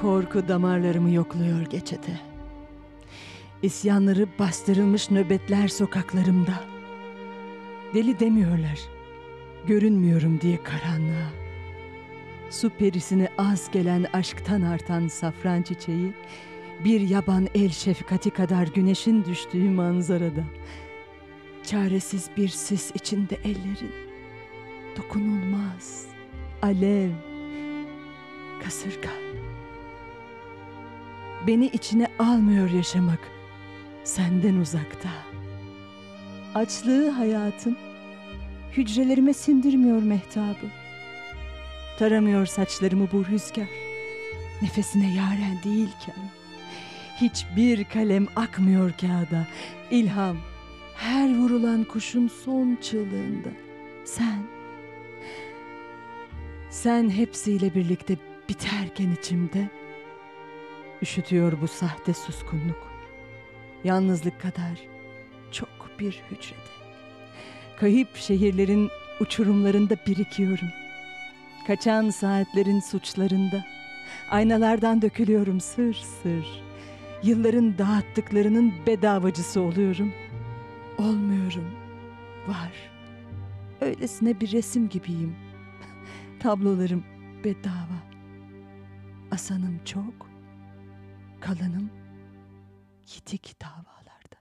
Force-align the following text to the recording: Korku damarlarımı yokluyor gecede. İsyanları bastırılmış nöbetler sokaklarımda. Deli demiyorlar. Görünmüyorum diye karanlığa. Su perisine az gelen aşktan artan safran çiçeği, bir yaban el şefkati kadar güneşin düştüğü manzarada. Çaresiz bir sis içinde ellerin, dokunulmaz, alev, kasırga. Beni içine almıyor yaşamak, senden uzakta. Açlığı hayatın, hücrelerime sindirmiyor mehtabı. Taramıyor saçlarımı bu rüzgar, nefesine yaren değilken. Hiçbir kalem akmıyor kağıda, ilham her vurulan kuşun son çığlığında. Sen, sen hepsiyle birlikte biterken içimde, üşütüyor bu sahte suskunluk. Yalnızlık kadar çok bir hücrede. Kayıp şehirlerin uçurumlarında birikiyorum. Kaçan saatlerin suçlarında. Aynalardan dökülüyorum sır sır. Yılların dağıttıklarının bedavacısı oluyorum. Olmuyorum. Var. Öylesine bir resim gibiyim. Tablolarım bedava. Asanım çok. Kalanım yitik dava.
Korku 0.00 0.48
damarlarımı 0.48 1.10
yokluyor 1.10 1.60
gecede. 1.60 2.20
İsyanları 3.62 4.26
bastırılmış 4.38 5.10
nöbetler 5.10 5.68
sokaklarımda. 5.68 6.64
Deli 7.94 8.20
demiyorlar. 8.20 8.80
Görünmüyorum 9.66 10.40
diye 10.40 10.62
karanlığa. 10.62 11.30
Su 12.50 12.70
perisine 12.70 13.28
az 13.38 13.70
gelen 13.70 14.06
aşktan 14.12 14.62
artan 14.62 15.08
safran 15.08 15.62
çiçeği, 15.62 16.12
bir 16.84 17.00
yaban 17.00 17.48
el 17.54 17.70
şefkati 17.70 18.30
kadar 18.30 18.66
güneşin 18.66 19.24
düştüğü 19.24 19.70
manzarada. 19.70 20.44
Çaresiz 21.62 22.30
bir 22.36 22.48
sis 22.48 22.90
içinde 22.94 23.34
ellerin, 23.34 23.92
dokunulmaz, 24.96 26.06
alev, 26.62 27.10
kasırga. 28.64 29.10
Beni 31.46 31.66
içine 31.66 32.06
almıyor 32.18 32.70
yaşamak, 32.70 33.18
senden 34.04 34.56
uzakta. 34.56 35.08
Açlığı 36.54 37.08
hayatın, 37.10 37.76
hücrelerime 38.72 39.32
sindirmiyor 39.32 40.02
mehtabı. 40.02 40.66
Taramıyor 41.98 42.46
saçlarımı 42.46 43.08
bu 43.12 43.26
rüzgar, 43.26 43.68
nefesine 44.62 45.14
yaren 45.14 45.62
değilken. 45.64 46.30
Hiçbir 47.20 47.84
kalem 47.84 48.26
akmıyor 48.36 48.92
kağıda, 49.00 49.46
ilham 49.90 50.36
her 50.96 51.36
vurulan 51.38 51.84
kuşun 51.84 52.28
son 52.28 52.78
çığlığında. 52.82 53.48
Sen, 54.04 54.42
sen 56.70 57.10
hepsiyle 57.10 57.74
birlikte 57.74 58.16
biterken 58.48 59.10
içimde, 59.10 59.68
üşütüyor 61.04 61.60
bu 61.60 61.68
sahte 61.68 62.14
suskunluk. 62.14 62.90
Yalnızlık 63.84 64.40
kadar 64.40 64.80
çok 65.52 65.68
bir 65.98 66.22
hücrede. 66.30 66.74
Kayıp 67.80 68.16
şehirlerin 68.16 68.90
uçurumlarında 69.20 69.96
birikiyorum. 70.06 70.68
Kaçan 71.66 72.10
saatlerin 72.10 72.80
suçlarında. 72.80 73.64
Aynalardan 74.30 75.02
dökülüyorum 75.02 75.60
sır 75.60 75.94
sır. 75.94 76.62
Yılların 77.22 77.78
dağıttıklarının 77.78 78.72
bedavacısı 78.86 79.60
oluyorum. 79.60 80.12
Olmuyorum. 80.98 81.70
Var. 82.48 82.72
Öylesine 83.80 84.40
bir 84.40 84.52
resim 84.52 84.88
gibiyim. 84.88 85.36
Tablolarım 86.40 87.04
bedava. 87.44 87.98
Asanım 89.30 89.80
çok. 89.84 90.33
Kalanım 91.44 91.90
yitik 93.14 93.56
dava. 93.60 93.93